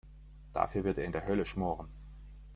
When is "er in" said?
0.97-1.11